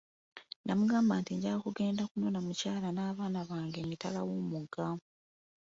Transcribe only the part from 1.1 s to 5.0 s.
nti, njagala kugenda kunona mukyala n'abaana bange emitala wo'mugga.